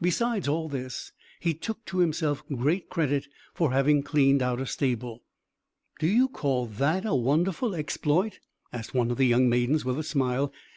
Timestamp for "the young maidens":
9.16-9.84